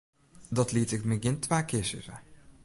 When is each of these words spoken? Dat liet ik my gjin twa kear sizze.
Dat 0.57 0.69
liet 0.75 0.91
ik 0.95 1.03
my 1.09 1.15
gjin 1.21 1.39
twa 1.43 1.59
kear 1.69 1.85
sizze. 1.89 2.15